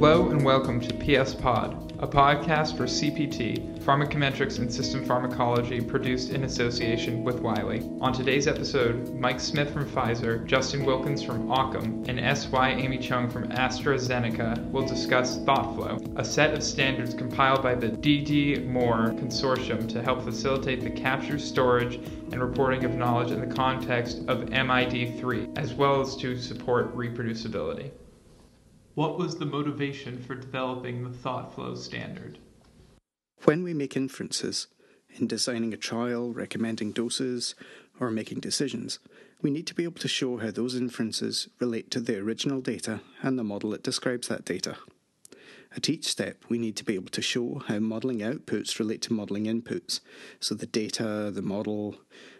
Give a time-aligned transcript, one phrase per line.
[0.00, 6.30] Hello and welcome to PS Pod, a podcast for CPT, pharmacometrics and system pharmacology produced
[6.30, 7.86] in association with Wiley.
[8.00, 12.70] On today's episode, Mike Smith from Pfizer, Justin Wilkins from Occams, and S.Y.
[12.70, 19.20] Amy Cheung from AstraZeneca will discuss ThoughtFlow, a set of standards compiled by the DDMoRe
[19.20, 21.96] Consortium to help facilitate the capture, storage,
[22.32, 27.90] and reporting of knowledge in the context of MID3, as well as to support reproducibility.
[28.94, 32.38] What was the motivation for developing the ThoughtFlow standard?
[33.44, 34.66] When we make inferences
[35.16, 37.54] in designing a trial, recommending doses,
[38.00, 38.98] or making decisions,
[39.40, 43.00] we need to be able to show how those inferences relate to the original data
[43.22, 44.76] and the model that describes that data.
[45.76, 49.12] At each step, we need to be able to show how modelling outputs relate to
[49.12, 50.00] modelling inputs,
[50.40, 51.96] so the data, the model,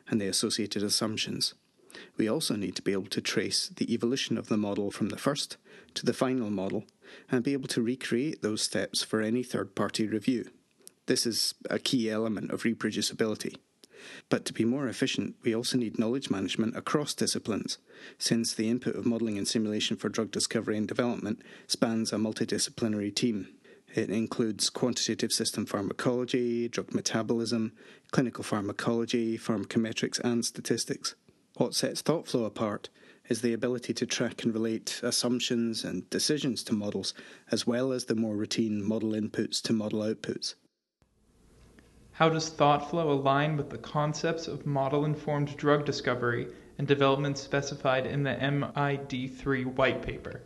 [0.08, 1.54] and the associated assumptions.
[2.16, 5.18] We also need to be able to trace the evolution of the model from the
[5.18, 5.56] first
[5.94, 6.84] to the final model
[7.30, 10.50] and be able to recreate those steps for any third party review.
[11.06, 13.56] This is a key element of reproducibility.
[14.28, 17.78] But to be more efficient, we also need knowledge management across disciplines,
[18.16, 23.14] since the input of modelling and simulation for drug discovery and development spans a multidisciplinary
[23.14, 23.48] team.
[23.94, 27.72] It includes quantitative system pharmacology, drug metabolism,
[28.12, 31.14] clinical pharmacology, pharmacometrics, and statistics.
[31.56, 32.88] What sets ThoughtFlow apart
[33.30, 37.14] is the ability to track and relate assumptions and decisions to models,
[37.50, 40.54] as well as the more routine model inputs to model outputs.
[42.10, 47.38] How does thought flow align with the concepts of model informed drug discovery and development
[47.38, 50.42] specified in the MID3 white paper?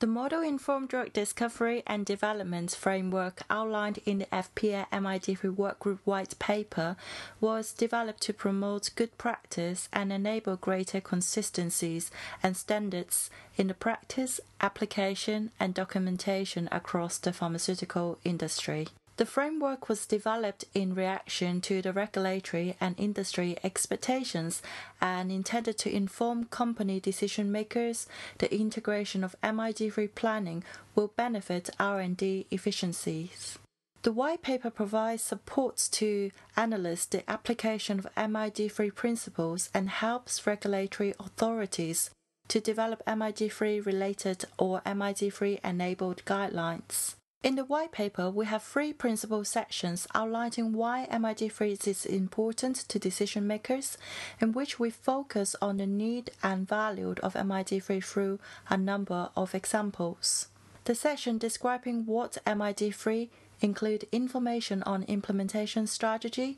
[0.00, 6.36] The Model Informed Drug Discovery and Development framework outlined in the EFPIA MID3 Workgroup White
[6.40, 6.96] Paper
[7.40, 12.10] was developed to promote good practice and enable greater consistencies
[12.42, 18.88] and standards in the practice, application, and documentation across the pharmaceutical industry.
[19.16, 24.60] The framework was developed in reaction to the regulatory and industry expectations
[25.00, 28.08] and intended to inform company decision makers.
[28.38, 30.64] The integration of MID3 planning
[30.96, 33.56] will benefit R&D efficiencies.
[34.02, 41.14] The white paper provides support to analyze the application of MID3 principles and helps regulatory
[41.20, 42.10] authorities
[42.48, 47.14] to develop MID3 related or MID3 enabled guidelines.
[47.44, 52.98] In the white paper, we have three principal sections outlining why MID3 is important to
[52.98, 53.98] decision makers,
[54.40, 58.38] in which we focus on the need and value of MID3 through
[58.70, 60.48] a number of examples.
[60.84, 63.28] The section describing what MID3
[63.60, 66.56] include information on implementation strategy,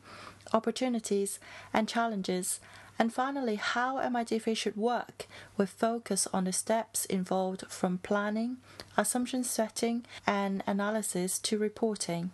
[0.53, 1.41] opportunities,
[1.73, 2.61] and challenges,
[2.99, 5.27] and finally, how MID3 should work,
[5.57, 8.57] with focus on the steps involved from planning,
[8.97, 12.31] assumption setting, and analysis to reporting.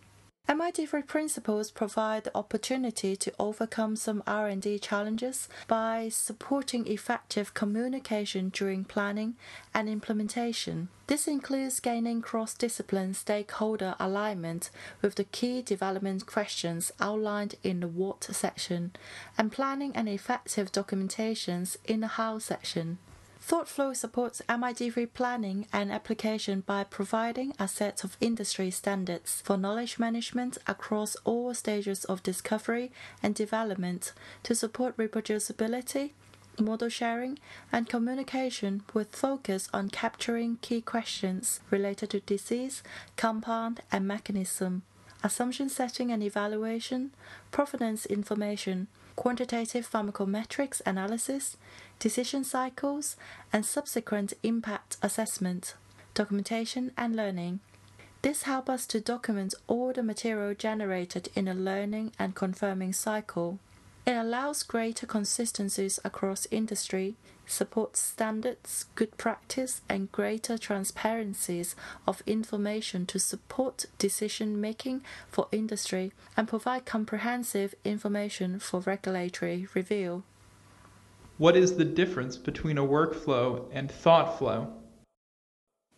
[0.48, 8.84] MID3 principles provide the opportunity to overcome some R&D challenges by supporting effective communication during
[8.84, 9.36] planning
[9.72, 10.88] and implementation.
[11.06, 14.70] This includes gaining cross-discipline stakeholder alignment
[15.00, 18.92] with the key development questions outlined in the what section
[19.38, 22.98] and planning and effective documentations in the how section.
[23.47, 29.98] ThoughtFlow supports MID3 planning and application by providing a set of industry standards for knowledge
[29.98, 34.12] management across all stages of discovery and development
[34.44, 36.12] to support reproducibility,
[36.60, 37.36] model sharing,
[37.72, 42.84] and communication with focus on capturing key questions related to disease,
[43.16, 44.82] compound, and mechanism,
[45.24, 47.10] assumption setting and evaluation,
[47.50, 48.86] provenance information,
[49.17, 51.56] quantitative pharmacometrics analysis,
[51.99, 53.17] decision cycles,
[53.53, 55.75] and subsequent impact assessment,
[56.15, 57.61] documentation, and learning.
[58.22, 63.59] This helps us to document all the material generated in a learning and confirming cycle.
[64.05, 67.15] It allows greater consistencies across industry,
[67.47, 76.13] supports standards, good practice, and greater transparencies of information to support decision making for industry
[76.37, 80.25] and provide comprehensive information for regulatory review.
[81.39, 84.82] What is the difference between a workflow and thought flow?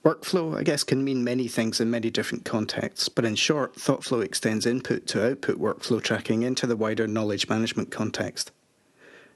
[0.05, 4.23] Workflow, I guess, can mean many things in many different contexts, but in short, ThoughtFlow
[4.23, 8.53] extends input to output workflow tracking into the wider knowledge management context.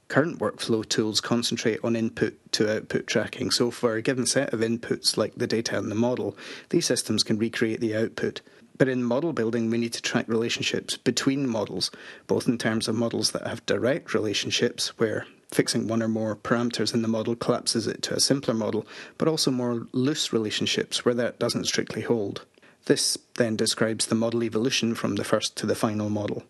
[0.09, 4.61] Current workflow tools concentrate on input to output tracking, so for a given set of
[4.61, 6.37] inputs like the data and the model,
[6.69, 8.43] these systems can recreate the output.
[8.77, 11.91] But in model building, we need to track relationships between models,
[12.27, 16.93] both in terms of models that have direct relationships, where fixing one or more parameters
[16.95, 18.87] in the model collapses it to a simpler model,
[19.17, 22.45] but also more loose relationships where that doesn't strictly hold.
[22.85, 26.45] This then describes the model evolution from the first to the final model.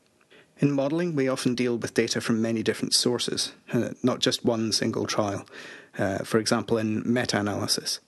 [0.59, 3.53] In modelling, we often deal with data from many different sources,
[4.03, 5.47] not just one single trial,
[5.97, 8.00] uh, for example, in meta analysis.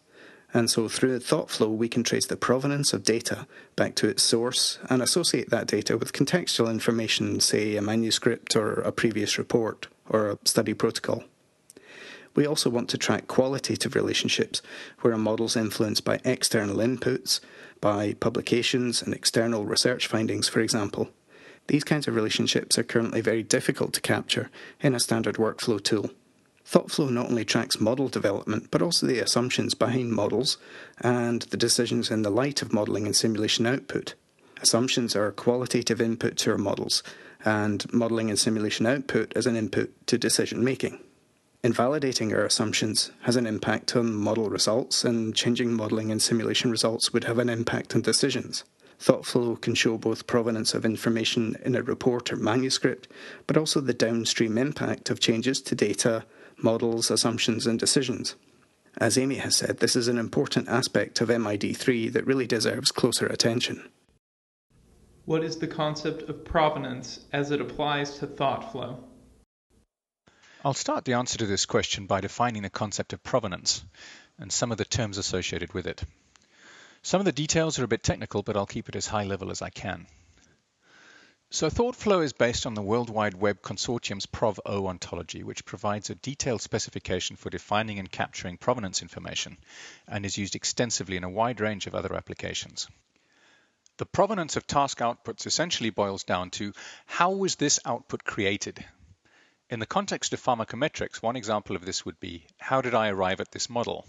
[0.53, 3.47] And so through thought flow, we can trace the provenance of data
[3.77, 8.75] back to its source and associate that data with contextual information, say a manuscript or
[8.81, 11.25] a previous report or a study protocol.
[12.35, 14.61] We also want to track qualitative relationships
[15.01, 17.41] where a model is influenced by external inputs,
[17.81, 21.09] by publications and external research findings, for example.
[21.67, 26.11] These kinds of relationships are currently very difficult to capture in a standard workflow tool.
[26.67, 30.57] ThoughtFlow not only tracks model development, but also the assumptions behind models
[31.01, 34.15] and the decisions in the light of modelling and simulation output.
[34.63, 37.03] Assumptions are qualitative input to our models,
[37.45, 41.01] and modelling and simulation output as an input to decision making.
[41.63, 47.13] Invalidating our assumptions has an impact on model results, and changing modelling and simulation results
[47.13, 48.65] would have an impact on decisions.
[48.99, 53.09] ThoughtFlow can show both provenance of information in a report or manuscript,
[53.47, 56.25] but also the downstream impact of changes to data,
[56.59, 58.37] models, assumptions, and decisions.
[58.99, 63.27] As Amy has said, this is an important aspect of MID3 that really deserves closer
[63.27, 63.89] attention.
[65.31, 69.05] What is the concept of provenance as it applies to thought flow?
[70.65, 73.85] I'll start the answer to this question by defining the concept of provenance
[74.39, 76.03] and some of the terms associated with it.
[77.03, 79.53] Some of the details are a bit technical, but I'll keep it as high level
[79.53, 80.09] as I can.
[81.51, 86.17] So ThoughtFlow is based on the World Wide Web Consortium's Prov-O ontology, which provides a
[86.17, 89.59] detailed specification for defining and capturing provenance information
[90.09, 92.89] and is used extensively in a wide range of other applications.
[94.01, 96.73] The provenance of task outputs essentially boils down to
[97.05, 98.83] how was this output created?
[99.69, 103.43] In the context of pharmacometrics, one example of this would be how did I arrive
[103.43, 104.07] at this model?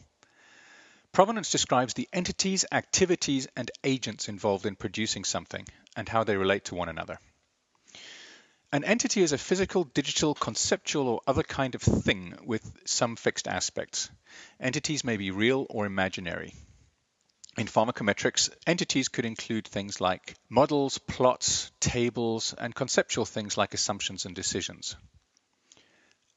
[1.12, 5.68] Provenance describes the entities, activities, and agents involved in producing something
[5.98, 7.20] and how they relate to one another.
[8.72, 13.46] An entity is a physical, digital, conceptual, or other kind of thing with some fixed
[13.46, 14.10] aspects.
[14.58, 16.54] Entities may be real or imaginary.
[17.58, 24.26] In pharmacometrics, entities could include things like models, plots, tables, and conceptual things like assumptions
[24.26, 24.96] and decisions.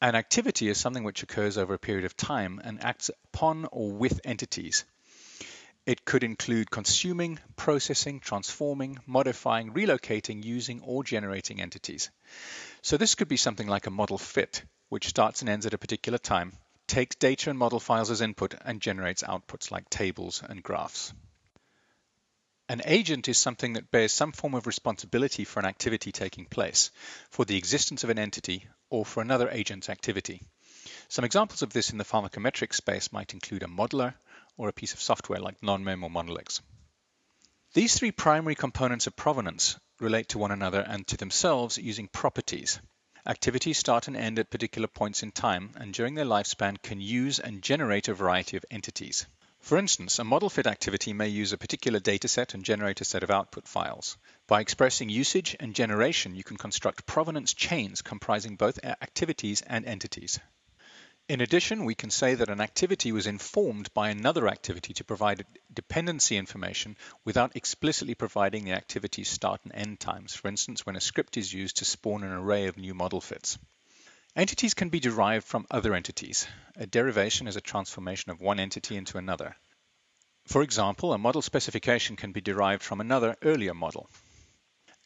[0.03, 3.93] An activity is something which occurs over a period of time and acts upon or
[3.93, 4.85] with entities.
[5.87, 12.11] It could include consuming, processing, transforming, modifying, relocating, using, or generating entities.
[12.83, 15.79] So this could be something like a model fit, which starts and ends at a
[15.79, 16.55] particular time,
[16.87, 21.13] takes data and model files as input, and generates outputs like tables and graphs.
[22.69, 26.91] An agent is something that bears some form of responsibility for an activity taking place,
[27.31, 30.41] for the existence of an entity, or for another agent's activity.
[31.09, 34.15] Some examples of this in the pharmacometric space might include a modeler,
[34.57, 36.61] or a piece of software like NONMEM or Monolix.
[37.75, 42.81] These three primary components of provenance relate to one another and to themselves using properties.
[43.27, 47.39] Activities start and end at particular points in time and during their lifespan can use
[47.39, 49.27] and generate a variety of entities.
[49.61, 53.23] For instance, a model fit activity may use a particular dataset and generate a set
[53.23, 54.19] of output files.
[54.47, 60.39] By expressing usage and generation, you can construct provenance chains comprising both activities and entities.
[61.27, 65.47] In addition, we can say that an activity was informed by another activity to provide
[65.73, 71.01] dependency information without explicitly providing the activity's start and end times, for instance, when a
[71.01, 73.57] script is used to spawn an array of new model fits.
[74.37, 76.47] Entities can be derived from other entities.
[76.77, 79.57] A derivation is a transformation of one entity into another.
[80.47, 84.11] For example, a model specification can be derived from another earlier model.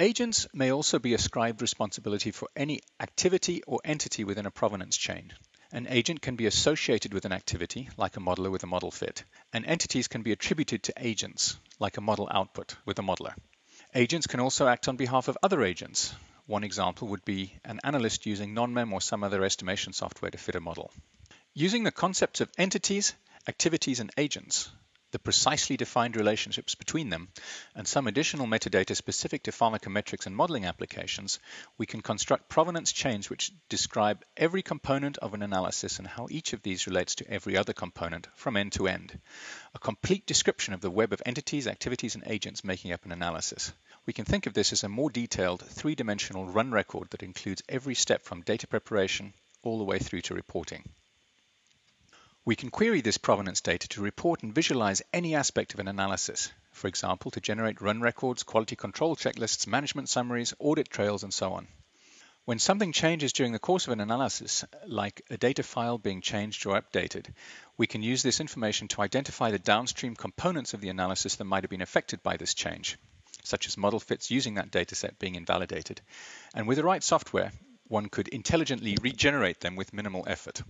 [0.01, 5.33] Agents may also be ascribed responsibility for any activity or entity within a provenance chain.
[5.71, 9.25] An agent can be associated with an activity, like a modeler with a model fit,
[9.53, 13.35] and entities can be attributed to agents, like a model output with a modeler.
[13.95, 16.15] Agents can also act on behalf of other agents.
[16.47, 20.55] One example would be an analyst using NONMEM or some other estimation software to fit
[20.55, 20.91] a model.
[21.53, 23.15] Using the concepts of entities,
[23.47, 24.71] activities, and agents,
[25.11, 27.29] the precisely defined relationships between them,
[27.75, 31.39] and some additional metadata specific to pharmacometrics and modeling applications,
[31.79, 36.53] we can construct provenance chains which describe every component of an analysis and how each
[36.53, 39.19] of these relates to every other component from end to end.
[39.75, 43.73] A complete description of the web of entities, activities, and agents making up an analysis.
[44.07, 47.95] We can think of this as a more detailed three-dimensional run record that includes every
[47.95, 50.83] step from data preparation all the way through to reporting.
[52.49, 56.51] We can query this provenance data to report and visualize any aspect of an analysis,
[56.73, 61.53] for example, to generate run records, quality control checklists, management summaries, audit trails, and so
[61.53, 61.69] on.
[62.47, 66.65] When something changes during the course of an analysis, like a data file being changed
[66.65, 67.27] or updated,
[67.77, 71.65] we can use this information to identify the downstream components of the analysis that might
[71.65, 72.97] have been affected by this change,
[73.45, 76.01] such as model fits using that dataset being invalidated.
[76.55, 77.53] And with the right software,
[77.89, 80.63] one could intelligently regenerate them with minimal effort.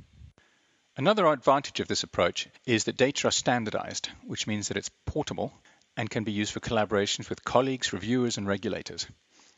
[0.99, 5.53] Another advantage of this approach is that data are standardized, which means that it's portable
[5.97, 9.07] and can be used for collaborations with colleagues, reviewers, and regulators.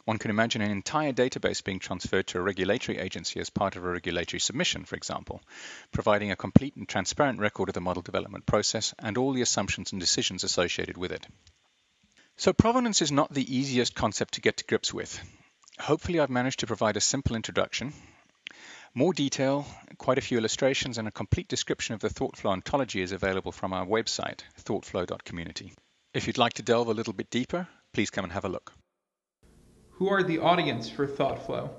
[0.05, 3.85] One can imagine an entire database being transferred to a regulatory agency as part of
[3.87, 5.41] a regulatory submission, for example,
[5.93, 9.93] providing a complete and transparent record of the model development process and all the assumptions
[9.93, 11.27] and decisions associated with it.
[12.37, 15.19] So provenance is not the easiest concept to get to grips with.
[15.79, 17.95] Hopefully I've managed to provide a simple introduction.
[18.95, 19.67] More detail,
[19.99, 23.73] quite a few illustrations, and a complete description of the ThoughtFlow ontology is available from
[23.73, 25.75] our website, thoughtflow.community.
[26.13, 28.73] If you'd like to delve a little bit deeper, please come and have a look.
[29.93, 31.71] Who are the audience for ThoughtFlow?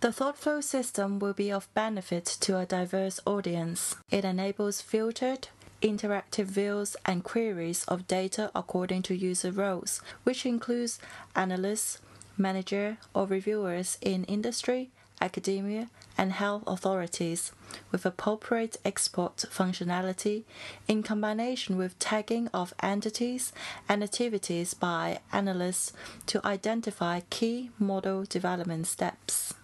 [0.00, 3.94] The ThoughtFlow system will be of benefit to a diverse audience.
[4.10, 5.48] It enables filtered,
[5.82, 10.98] interactive views and queries of data according to user roles, which includes
[11.36, 12.00] analysts,
[12.36, 14.90] manager, or reviewers in industry,
[15.20, 17.52] academia, and health authorities
[17.90, 20.44] with appropriate export functionality
[20.88, 23.52] in combination with tagging of entities
[23.88, 25.92] and activities by analysts
[26.26, 29.54] to identify key model development steps.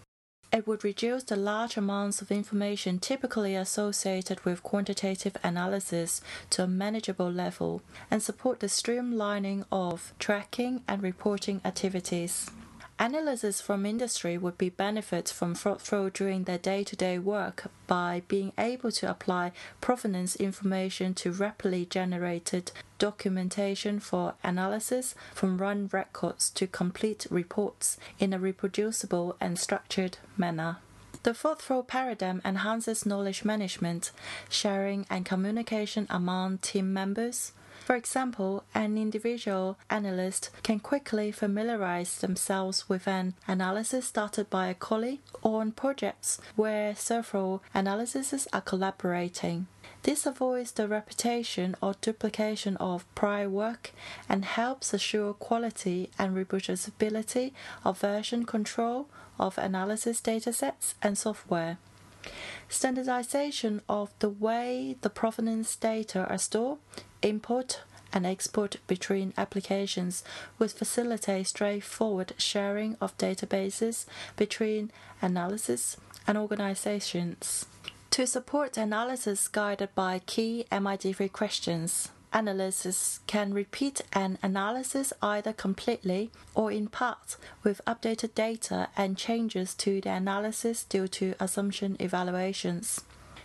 [0.52, 6.68] It would reduce the large amounts of information typically associated with quantitative analysis to a
[6.68, 7.80] manageable level
[8.10, 12.50] and support the streamlining of tracking and reporting activities.
[12.98, 18.92] Analysts from industry would be benefit from ThoughtFlow during their day-to-day work by being able
[18.92, 27.26] to apply provenance information to rapidly generated documentation for analysis from run records to complete
[27.30, 30.76] reports in a reproducible and structured manner.
[31.24, 34.10] The ThoughtFlow paradigm enhances knowledge management,
[34.48, 42.88] sharing, and communication among team members for example, an individual analyst can quickly familiarize themselves
[42.88, 49.66] with an analysis started by a colleague or on projects where several analyses are collaborating.
[50.04, 53.92] This avoids the repetition or duplication of prior work
[54.28, 57.52] and helps assure quality and reproducibility
[57.84, 59.08] of version control
[59.38, 61.78] of analysis datasets and software.
[62.68, 66.78] Standardization of the way the provenance data are stored
[67.22, 70.22] import and export between applications
[70.58, 77.66] would facilitate straightforward sharing of databases between analysis and organizations.
[78.10, 86.30] To support analysis guided by key MID3 questions, analysts can repeat an analysis either completely
[86.54, 93.02] or in part with updated data and changes to the analysis due to assumption evaluations.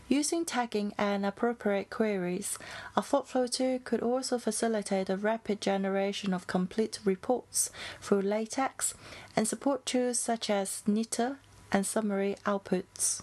[0.10, 2.58] Using tagging and appropriate queries,
[2.96, 8.94] a ThoughtFlow tool could also facilitate the rapid generation of complete reports through LaTeX
[9.36, 11.38] and support tools such as Knitr
[11.74, 13.22] and summary outputs.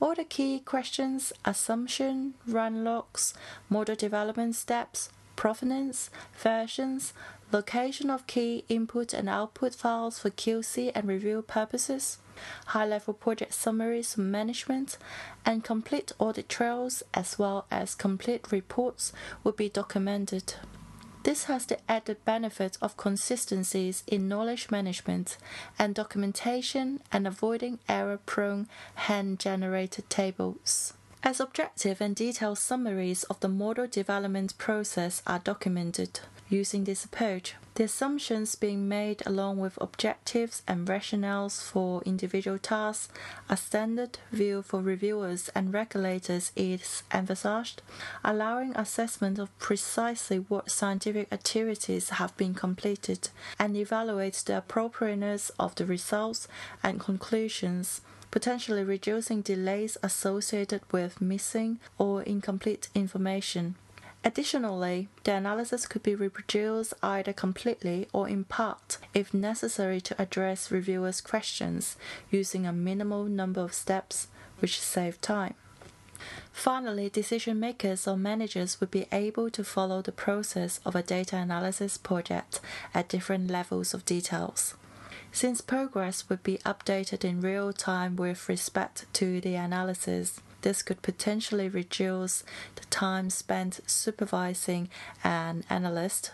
[0.00, 3.34] All the key questions, assumption, run logs,
[3.68, 7.12] model development steps, provenance, versions,
[7.52, 12.16] location of key input and output files for QC and review purposes,
[12.68, 14.96] high level project summaries for management,
[15.44, 19.12] and complete audit trails as well as complete reports
[19.44, 20.54] will be documented.
[21.22, 25.36] This has the added benefit of consistencies in knowledge management
[25.78, 30.94] and documentation and avoiding error prone hand generated tables.
[31.22, 37.54] As objective and detailed summaries of the model development process are documented, using this approach,
[37.74, 43.12] the assumptions being made along with objectives and rationales for individual tasks,
[43.48, 47.82] a standard view for reviewers and regulators is emphasized,
[48.24, 55.74] allowing assessment of precisely what scientific activities have been completed and evaluates the appropriateness of
[55.76, 56.48] the results
[56.82, 58.00] and conclusions
[58.30, 63.74] potentially reducing delays associated with missing or incomplete information.
[64.22, 70.70] Additionally, the analysis could be reproduced either completely or in part if necessary to address
[70.70, 71.96] reviewers' questions
[72.30, 75.54] using a minimal number of steps, which save time.
[76.52, 81.36] Finally, decision makers or managers would be able to follow the process of a data
[81.36, 82.60] analysis project
[82.92, 84.74] at different levels of details.
[85.32, 91.02] Since progress would be updated in real time with respect to the analysis, this could
[91.02, 92.44] potentially reduce
[92.76, 94.88] the time spent supervising
[95.24, 96.32] an analyst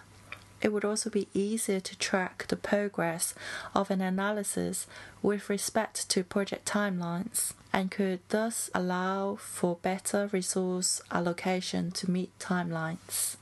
[0.62, 3.34] It would also be easier to track the progress
[3.74, 4.86] of an analysis
[5.22, 12.36] with respect to project timelines and could thus allow for better resource allocation to meet
[12.38, 13.36] timelines.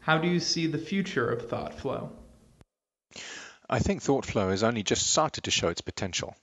[0.00, 2.10] How do you see the future of ThoughtFlow?
[3.68, 6.34] I think ThoughtFlow has only just started to show its potential.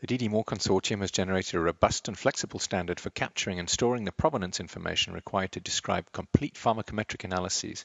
[0.00, 4.12] The DDMoRe Consortium has generated a robust and flexible standard for capturing and storing the
[4.12, 7.84] provenance information required to describe complete pharmacometric analyses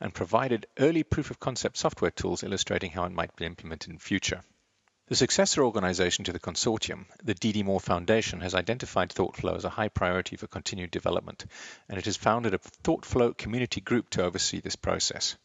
[0.00, 3.98] and provided early proof of concept software tools illustrating how it might be implemented in
[3.98, 4.42] future.
[5.08, 9.88] The successor organization to the consortium, the DDMoRe Foundation, has identified ThoughtFlow as a high
[9.88, 11.44] priority for continued development,
[11.90, 15.36] and it has founded a ThoughtFlow community group to oversee this process.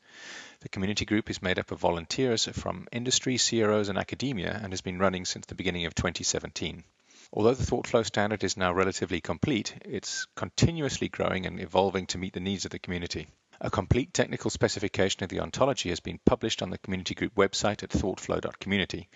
[0.66, 4.82] The community group is made up of volunteers from industry, CROs, and academia and has
[4.82, 6.84] been running since the beginning of 2017.
[7.32, 12.34] Although the ThoughtFlow standard is now relatively complete, it's continuously growing and evolving to meet
[12.34, 13.28] the needs of the community.
[13.62, 17.84] A complete technical specification of the ontology has been published on the community group website
[17.84, 19.08] at thoughtflow.community,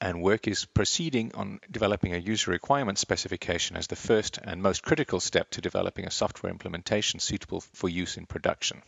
[0.00, 4.82] and work is proceeding on developing a user requirement specification as the first and most
[4.82, 8.82] critical step to developing a software implementation suitable for use in production.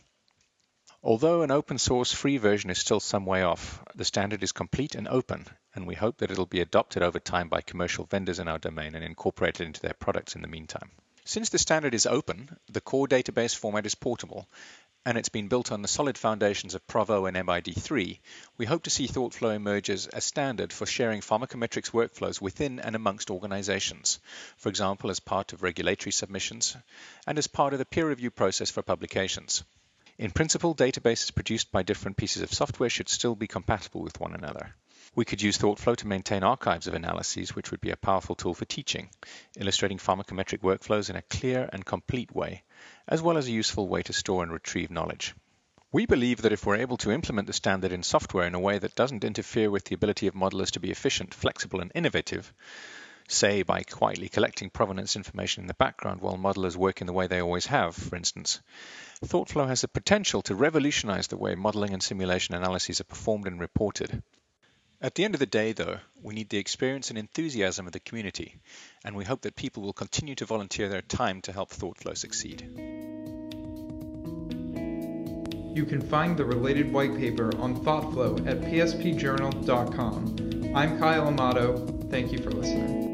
[1.05, 4.95] Although an open source free version is still some way off, the standard is complete
[4.95, 5.45] and open,
[5.75, 8.95] and we hope that it'll be adopted over time by commercial vendors in our domain
[8.95, 10.91] and incorporated into their products in the meantime.
[11.25, 14.47] Since the standard is open, the core database format is portable,
[15.05, 18.19] and it's been built on the solid foundations of Prov-O and MID3,
[18.57, 22.95] we hope to see ThoughtFlow emerge as a standard for sharing pharmacometrics workflows within and
[22.95, 24.21] amongst organizations,
[24.55, 26.77] for example, as part of regulatory submissions
[27.27, 29.65] and as part of the peer review process for publications.
[30.19, 34.35] In principle, databases produced by different pieces of software should still be compatible with one
[34.35, 34.75] another.
[35.15, 38.53] We could use ThoughtFlow to maintain archives of analyses, which would be a powerful tool
[38.53, 39.09] for teaching,
[39.57, 42.63] illustrating pharmacometric workflows in a clear and complete way,
[43.07, 45.33] as well as a useful way to store and retrieve knowledge.
[45.91, 48.79] We believe that if we're able to implement the standard in software in a way
[48.79, 52.53] that doesn't interfere with the ability of modelers to be efficient, flexible, and innovative,
[53.33, 57.25] say by quietly collecting provenance information in the background while modelers work in the way
[57.27, 58.61] they always have, for instance,
[59.25, 63.59] ThoughtFlow has the potential to revolutionize the way modeling and simulation analyses are performed and
[63.59, 64.21] reported.
[65.01, 67.99] At the end of the day, though, we need the experience and enthusiasm of the
[67.99, 68.55] community,
[69.03, 72.61] and we hope that people will continue to volunteer their time to help ThoughtFlow succeed.
[75.75, 80.75] You can find the related white paper on ThoughtFlow at pspjournal.com.
[80.75, 81.85] I'm Kyle Amato.
[82.09, 83.12] Thank you for listening.